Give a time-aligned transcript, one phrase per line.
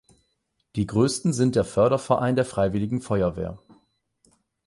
[0.77, 3.59] Die größten sind der Förderverein der Freiwilligen Feuerwehr.